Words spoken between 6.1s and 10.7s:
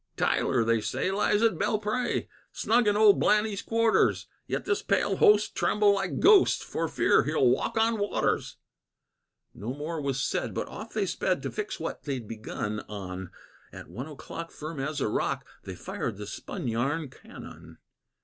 ghosts For fear he'll walk on waters." No more was said, but